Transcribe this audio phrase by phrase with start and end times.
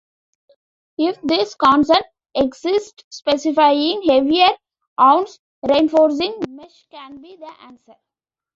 [0.97, 1.95] If these concerns
[2.33, 4.47] exist, specifying heavier
[4.99, 7.93] ounce reinforcing mesh can be the answer.